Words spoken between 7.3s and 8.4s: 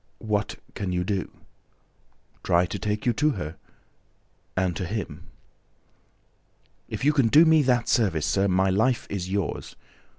me that service,